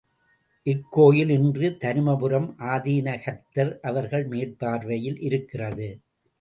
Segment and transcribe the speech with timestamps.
[0.65, 5.89] இக்கோயில் இன்று தருமபுரம் ஆதீன கர்த்தர் அவர்கள் மேற்பார்வையில் இருக்கிறது.